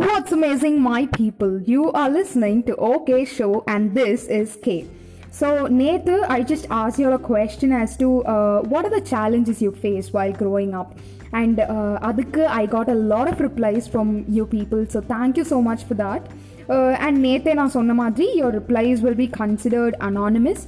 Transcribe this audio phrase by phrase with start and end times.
[0.00, 1.60] What's amazing, my people?
[1.62, 4.86] You are listening to OK Show, and this is K.
[5.30, 9.60] So, Nathan, I just asked you a question as to uh, what are the challenges
[9.60, 10.98] you faced while growing up,
[11.32, 14.86] and uh, adukku I got a lot of replies from you people.
[14.86, 16.22] So, thank you so much for that.
[16.68, 20.62] Uh, and நேற்று நான் சொன்ன மாதிரி your replies will be considered anonymous.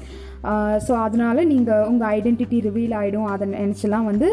[0.86, 4.28] So அதனால் நீங்கள் உங்கள் identity reveal ஆகிடும் அதை நினச்சலாம் வந்து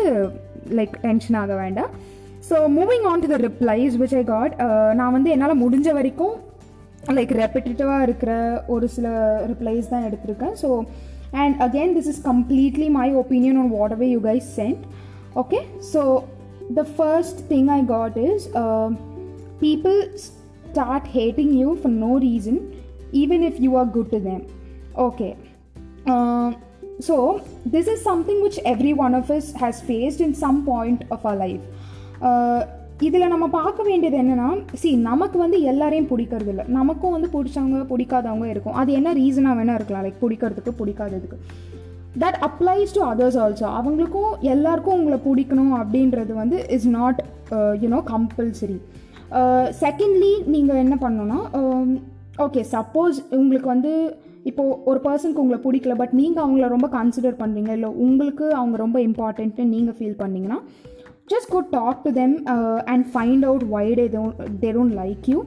[0.77, 1.93] லைக் டென்ஷன் ஆக வேண்டாம்
[2.49, 4.53] so moving on to the replies which I got
[4.99, 6.35] நான் வந்து என்னால் முடிஞ்ச வரைக்கும்
[7.17, 8.31] லைக் ரெப்பிட்டேட்டிவாக இருக்கிற
[8.75, 9.07] ஒரு சில
[9.51, 10.69] ரிப்ளைஸ் தான் எடுத்திருக்கேன் so
[11.43, 14.83] and again this is completely my opinion on what away you guys sent
[15.43, 15.59] okay
[15.93, 16.03] so
[16.79, 18.47] the first thing I got is
[19.59, 19.97] people
[20.69, 22.55] start hating you for no reason
[23.13, 24.41] even if you are good to them
[24.97, 25.29] okay
[26.05, 26.47] uh,
[26.99, 27.15] so
[27.65, 31.35] this is something which every one of us has faced in some point of our
[31.37, 31.63] life
[33.06, 34.48] இதில் நம்ம பார்க்க வேண்டியது என்னென்னா
[34.80, 38.76] C நமக்கு வந்து எல்லாரையும் பிடிக்கிறது இல்லை நமக்கும் வந்து பிடிச்சவங்க பிடிக்காதவங்க இருக்கும்.
[38.80, 40.04] அது என்ன ரீசனாக வேணால் இருக்கலாம்.
[40.06, 41.38] லைக் பிடிக்கிறதுக்கு பிடிக்காததுக்கு.
[42.22, 47.20] That applies to others also அவங்களுக்கும் எல்லாருக்கும் உங்களை பிடிக்கணும் அப்படின்றது வந்து is not
[47.82, 48.78] you know compulsory
[49.82, 51.38] secondly நீங்கள் என்ன பண்ணணும்னா
[52.46, 53.92] ஓகே சப்போஸ் உங்களுக்கு வந்து
[54.50, 58.98] இப்போது ஒரு பர்சனுக்கு உங்களை பிடிக்கல பட் நீங்கள் அவங்கள ரொம்ப கன்சிடர் பண்ணுறீங்க இல்லை உங்களுக்கு அவங்க ரொம்ப
[59.08, 60.58] இம்பார்ட்டன்ட்னு நீங்கள் ஃபீல் பண்ணீங்கன்னா
[61.33, 62.35] just go talk to them
[62.93, 64.05] and find out why day
[64.63, 65.39] they don't like you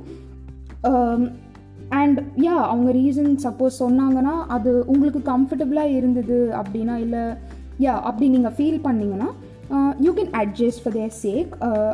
[2.00, 7.22] and yeah அவங்க ரீசன் சப்போஸ் சொன்னாங்கன்னா அது உங்களுக்கு கம்ஃபர்டபுளாக இருந்தது அப்படின்னா இல்லை
[7.84, 9.28] யா அப்படி நீங்கள் ஃபீல் பண்ணிங்கன்னா
[10.06, 11.50] you can adjust for their sake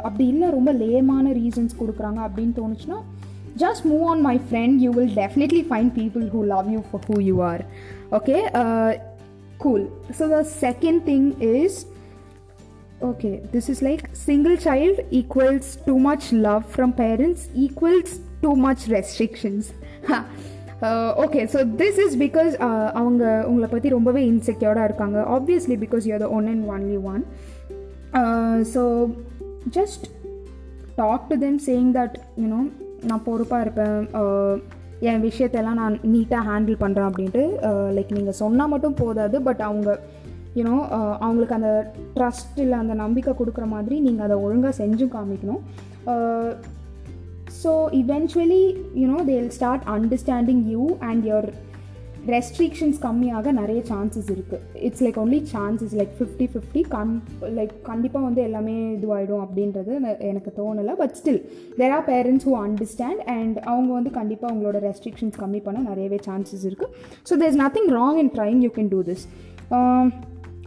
[0.07, 3.01] அப்படி இல்லை ரொம்ப லேமான ரீசன்ஸ் கொடுக்குறாங்க அப்படின்னு தோணுச்சுன்னா
[3.57, 7.21] just move on my friend you will definitely find people who love you for who
[7.21, 7.61] you are
[8.13, 8.93] okay uh,
[9.59, 11.87] cool so the second thing is
[13.02, 18.88] okay this is like single child equals too much love from parents equals too much
[18.98, 19.64] restrictions.
[21.24, 22.54] Okay so this is because
[23.00, 25.18] அவங்க உங்களை பற்றி ரொம்பவே இன்செக்யூர்டாக இருக்காங்க.
[25.38, 27.24] Obviously because you the one and only one
[28.74, 28.84] so
[29.78, 30.06] just
[31.02, 32.60] talk to them saying that you know
[33.10, 34.00] நான் பொறுப்பாக இருப்பேன்.
[34.22, 34.54] Uh,
[35.10, 39.90] என் விஷயத்தெல்லாம் நான் நீட்டாக ஹேண்டில் பண்ணுறேன் அப்படின்ட்டு uh, லைக் நீங்கள் சொன்னால் மட்டும் போதாது பட் அவங்க
[40.60, 41.72] யூனோ uh, அவங்களுக்கு அந்த
[42.18, 45.64] ட்ரஸ்ட் இல்லை அந்த நம்பிக்கை கொடுக்குற மாதிரி நீங்கள் அதை ஒழுங்காக செஞ்சும் காமிக்கணும்.
[47.62, 47.72] So
[48.02, 48.64] eventually
[49.02, 51.50] you know they will start understanding you and your
[52.34, 57.12] restrictions கம்மியாக நிறைய சான்சஸ் இருக்குது it's like only chances like fifty fifty come
[57.58, 59.94] like கண்டிப்பாக வந்து எல்லாமே இதுவாகிடும் அப்படின்றது
[60.30, 60.96] எனக்கு தோணலை.
[61.02, 61.42] But still
[61.80, 66.66] there are parents who understand and அவங்க வந்து கண்டிப்பாக அவங்களோட ரெஸ்ட்ரிக்ஷன்ஸ் கம்மி பண்ண நிறையவே சான்சஸ்
[66.70, 66.94] இருக்குது
[67.30, 69.26] so there is nothing wrong in trying you can do this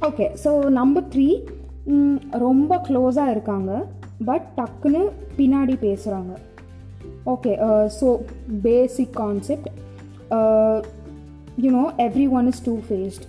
[0.06, 1.26] okay so number three
[2.38, 3.72] ரொம்ப க்ளோஸாக இருக்காங்க
[4.24, 5.02] பட் டக்குன்னு
[5.36, 6.32] பின்னாடி பேசுகிறாங்க
[7.24, 7.52] okay
[7.98, 8.08] so
[8.62, 9.68] basic concept
[11.58, 13.26] you know every one is to faced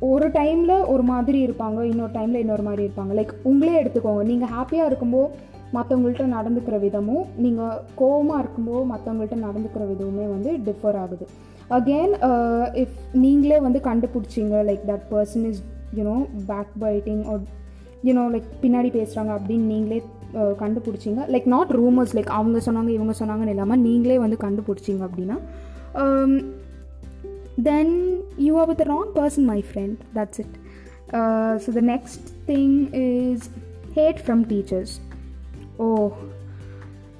[0.00, 3.12] ஒரு டைமில் ஒரு மாதிரி இருப்பாங்க இன்னொரு டைமில் இன்னொரு மாதிரி இருப்பாங்க.
[3.14, 5.28] லைக் உங்களே எடுத்துக்கோங்க நீங்கள் ஹாப்பியாக இருக்கும்போது
[5.72, 11.26] மற்றவங்கள்ட்ட நடந்துக்கிற விதமும் நீங்கள் கோவமாக இருக்கும்போது மற்றவங்கள்ட்ட நடந்துக்கிற விதமுமே வந்து டிஃபர் ஆகுது.
[11.70, 12.14] அகெயின்
[12.82, 15.60] இஃப் uh, நீங்களே வந்து கண்டுபிடிச்சிங்க like that person is
[15.96, 17.40] you know back biting or
[18.04, 20.02] you know like பின்னாடி பேசுகிறாங்க அப்படின்னு நீங்களே
[20.34, 21.22] கண்டுபிடிச்சிங்க.
[21.28, 25.36] லைக் நாட் ரூமர்ஸ் லைக் அவங்க சொன்னாங்க இவங்க சொன்னாங்கன்னு இல்லாமல் நீங்களே வந்து கண்டுபிடிச்சிங்க அப்படின்னா
[27.62, 27.94] then
[28.36, 30.56] you are with wrong person my friend that's it
[31.64, 33.50] so the next thing is
[33.94, 34.94] hate from teachers
[35.76, 36.12] oh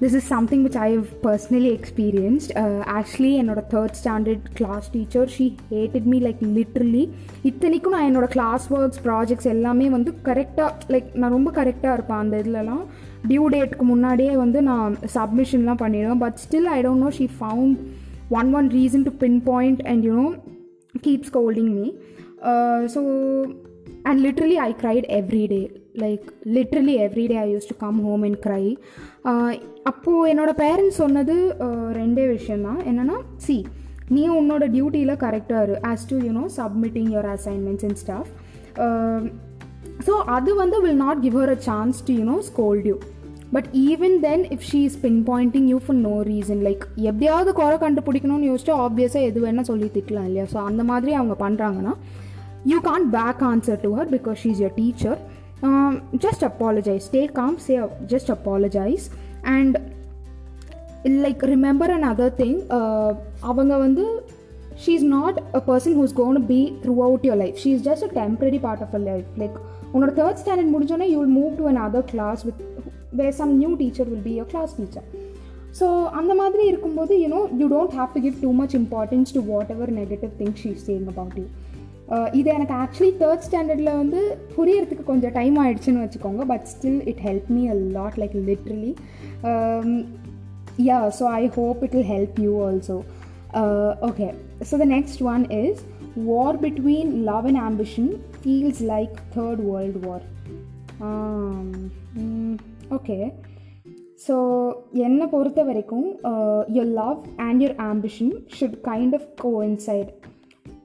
[0.00, 2.52] this is something which I have personally experienced.
[2.56, 7.08] Uh, actually, என்னோட third standard class teacher she hated me like literally
[7.42, 12.36] இத்தனைக்கும் நான் என்னோட class works projects எல்லாமே வந்து கரெக்டாக like நான் ரொம்ப கரெக்டாக இருப்பேன் அந்த
[12.36, 12.82] இதுலலாம்
[13.28, 17.78] டியூ டேட்க்கு முன்னாடியே வந்து நான் சப்மிஷன்லாம் பண்ணிடுவேன் but still I don't know she found
[18.28, 20.42] one one reason to pinpoint and you know
[21.02, 21.98] keep scolding me
[22.42, 23.00] uh, so
[24.04, 25.70] and literally i cried every
[26.03, 26.25] like
[26.55, 28.63] literally everyday I use to come home and cry
[29.83, 33.57] அப்போது என்னோடய parents சொன்னது uh, ரெண்டே விஷயந்தான் என்னென்னா C
[34.15, 35.75] நீ உன்னோட டியூட்டியில் கரெக்டாக இரு.
[35.91, 38.29] As to you know submitting your assignments and stuff
[40.07, 42.95] so அது வந்து will not give her a chance to you know scold you
[43.55, 44.97] but even then if she is
[45.29, 50.27] pinpointing you for no reason like எப்படியாவது குறை கண்டுபிடிக்கணும்னு யோசிச்சா ஆப்வியஸாக எது வேணால் சொல்லி திட்டலாம்
[50.29, 50.45] இல்லையா?
[50.53, 51.93] ஸோ அந்த மாதிரி அவங்க பண்ணுறாங்கன்னா
[52.71, 55.19] you can't back answer to her because she is your teacher
[56.24, 57.74] just apologise day com say
[58.06, 59.04] just apologise
[59.54, 59.76] and
[61.24, 62.58] like remember and other thing
[63.42, 64.04] அவங்க வந்து
[64.82, 68.06] she is not a person who's gonna be through out your life she is just
[68.08, 69.56] a temporary part of a life like
[69.94, 72.60] உன்னோட third standard முடிஞ்சோடனே you will move to an other class with
[73.20, 75.06] where some new teacher will be your class teacher
[75.78, 75.86] so
[76.18, 79.92] அந்த மாதிரி இருக்கும்போது you know you don't have to give too much importance to what ever
[79.98, 81.46] negative things she சேங் about you
[82.32, 84.20] இது எனக்கு actually third ஸ்டாண்டர்டில் வந்து
[84.56, 88.92] புரியறதுக்கு கொஞ்சம் time ஆயிடுச்சுன்னு வச்சுக்கோங்க but still it help me a lot like literally
[90.90, 92.98] yeah so I hope it will help you also
[94.10, 94.28] okay
[94.70, 95.82] so the next one is
[96.18, 100.20] war between love and ambition feels like third world war
[101.00, 101.66] um,
[102.16, 102.54] mm,
[102.90, 103.24] okay
[104.26, 104.36] so
[105.06, 106.06] என்னை பொறுத்த வரைக்கும்
[106.76, 110.08] your love and your ambition should kind of coincide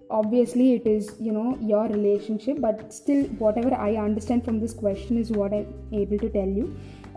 [0.09, 5.17] obviously it is you know your relationship but still whatever i understand from this question
[5.17, 6.65] is what i'm able to tell you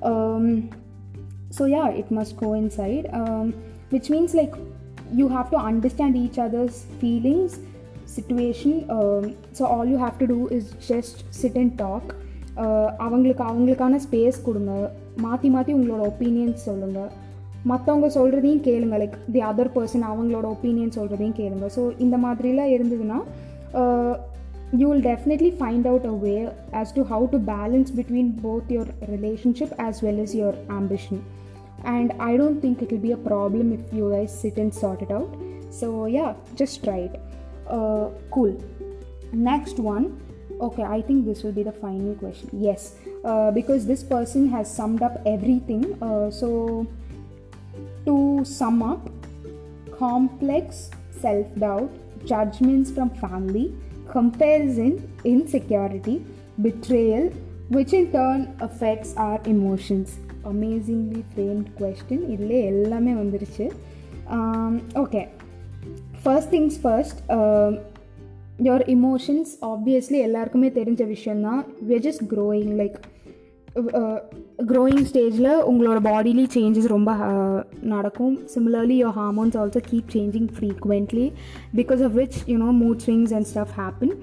[0.03, 0.71] um,
[1.51, 3.53] so yeah it must coincide um,
[3.91, 4.55] which means like
[5.13, 7.59] you have to understand each other's feelings
[8.07, 12.15] situation um, so all you have to do is just sit and talk
[12.63, 14.73] uh, அவங்களுக்கு அவங்களுக்கான space கொடுங்க
[15.25, 17.11] மாற்றி மாற்றி உங்களோட opinions சொல்லுங்கள்
[17.71, 23.21] மற்றவங்க சொல்கிறதையும் கேளுங்க லைக் தி அதர் பர்சன் அவங்களோட ஒப்பீனியன் சொல்கிறதையும் கேளுங்க ஸோ இந்த மாதிரிலாம் இருந்ததுன்னா
[24.81, 26.35] you will definitely find out a way
[26.81, 31.23] as to how to balance between both your relationship as well as your ambition
[31.85, 35.03] and I don't think it will be a problem if you guys sit and sort
[35.03, 35.31] it out.
[35.71, 37.21] So, yeah, just try it.
[37.69, 38.57] Uh, cool.
[39.33, 40.21] Next one.
[40.61, 42.49] Okay, I think this will be the final question.
[42.53, 45.83] Yes, uh, because this person has summed up everything.
[46.01, 46.87] Uh, so,
[48.07, 49.11] to sum up,
[49.93, 50.91] complex
[51.21, 51.91] self doubt,
[52.25, 53.67] judgments from family,
[54.11, 54.93] comparison,
[55.25, 56.17] insecurity,
[56.59, 57.31] betrayal,
[57.71, 60.11] which in turn affects our emotions.
[60.45, 63.67] Amazingly framed question இதில் எல்லாமே வந்துருச்சு
[65.03, 65.23] okay
[66.23, 67.21] first things first
[68.59, 72.99] your emotions obviously எல்லாருக்குமே தெரிஞ்ச விஷயந்தான் we're just growing like
[74.71, 77.59] growing ஸ்டேஜில் உங்களோட bodily changes ரொம்ப uh,
[77.93, 81.27] நடக்கும் similarly your hormones also keep changing frequently
[81.81, 84.15] because of which you know mood swings and stuff happen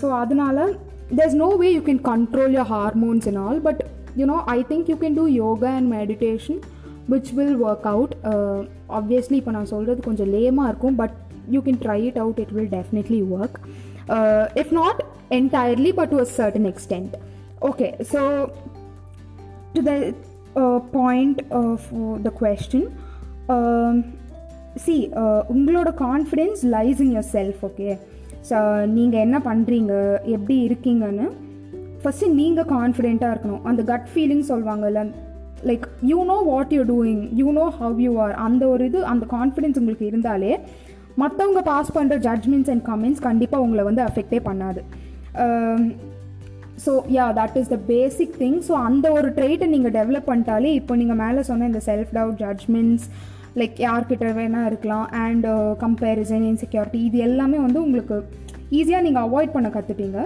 [0.00, 0.68] so அதனால
[1.10, 3.78] there's no way you can control your hormones and all but
[4.14, 6.60] you know i think you can do yoga and meditation
[7.08, 8.60] which will work out uh,
[8.98, 11.16] obviously இப்போ நான் சொல்கிறது கொஞ்சம் லேமாக இருக்கும் but
[11.54, 13.56] you can try it out it will definitely work
[14.62, 15.00] if not
[15.38, 17.14] entirely but to a certain extent
[17.69, 18.21] okay so
[19.75, 19.95] to the
[20.61, 22.81] uh, point of uh, the question
[23.53, 23.95] um,
[24.83, 27.89] see uh, உங்களோட confidence lies in your self okay
[28.49, 28.57] so
[28.97, 29.93] நீங்கள் என்ன பண்ணுறீங்க
[30.35, 31.27] எப்படி இருக்கீங்கன்னு
[32.01, 33.61] first நீங்கள் கான்ஃபிடெண்ட்டாக இருக்கணும்.
[33.69, 35.03] அந்த கட் ஃபீலிங் சொல்லுவாங்கல்ல
[35.69, 39.25] like you know what you doing you know how you are அந்த ஒரு இது அந்த
[39.37, 40.51] கான்ஃபிடென்ஸ் உங்களுக்கு இருந்தாலே
[41.23, 44.81] மற்றவங்க பாஸ் பண்ணுற ஜட்ஜ்மெண்ட்ஸ் அண்ட் கமெண்ட்ஸ் கண்டிப்பாக உங்களை வந்து அஃபெக்டே பண்ணாது.
[45.43, 45.79] Um,
[46.83, 50.93] so yeah that is the basic thing so அந்த ஒரு ட்ரெயிட்டை நீங்கள் டெவலப் பண்ணிட்டாலே இப்போ
[50.95, 53.05] நீங்கள் மேலே சொன்ன இந்த செல்ஃப் டவுட் ஜட்ஜ்மெண்ட்ஸ்
[53.55, 55.05] லைக் யார்கிட்ட வேணால் இருக்கலாம்.
[55.25, 55.45] அண்ட்
[55.83, 58.17] கம்பேரிசன் இன்செக்யூரிட்டி இது எல்லாமே வந்து உங்களுக்கு
[58.71, 60.19] ஈஸியாக நீங்கள் அவாய்ட் பண்ண கற்றுப்பீங்க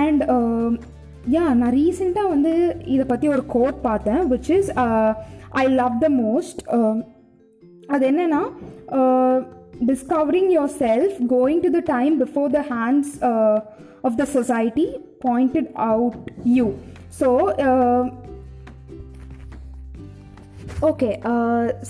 [0.00, 0.22] அண்ட்
[1.32, 2.52] யா um, நான் ரீசெண்டாக வந்து
[2.94, 4.70] இதை பற்றி ஒரு கோட் பார்த்தேன் which is
[5.60, 6.60] I love the most
[7.86, 8.40] அது என்னென்னா
[8.98, 9.38] uh,
[9.87, 13.13] discovering your self going to the time before the hands
[14.03, 14.87] of the society
[15.27, 16.67] pointed out you
[17.19, 17.29] so
[20.87, 21.09] okay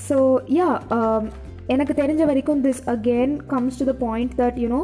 [0.08, 0.18] so
[0.58, 0.70] yeah
[1.68, 4.82] எனக்கு தெரிஞ்ச வரைக்கும் this again comes to the point that you know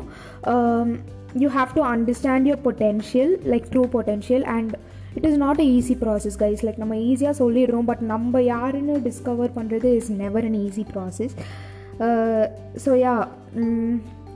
[1.35, 4.73] you have to understand your potential like true potential and
[5.15, 9.53] it is not a easy process guys like நம்ம ஈஸியாக சொல்லிடுறோம் but நம்ம யாருன்னு discover
[9.55, 11.35] பண்ணுறது is never an easy process
[12.84, 13.14] so yeah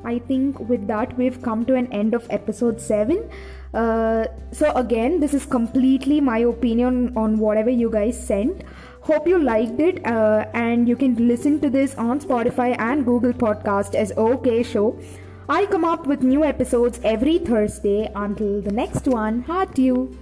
[0.04, 3.30] I think with that we've come to an end of episode 7.
[3.72, 8.64] Uh, so, again, this is completely my opinion on whatever you guys sent.
[9.02, 13.32] Hope you liked it, uh, and you can listen to this on Spotify and Google
[13.32, 14.98] Podcast as OK Show.
[15.48, 18.10] I come up with new episodes every Thursday.
[18.14, 20.16] Until the next one, heart you.